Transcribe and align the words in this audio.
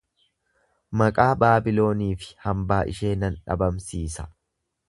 Maqaa 1.01 1.27
Baabiloonii 1.43 2.09
fi 2.23 2.33
hambaa 2.49 2.83
ishee 2.95 3.15
nan 3.25 3.41
dhabamsiisa. 3.45 4.31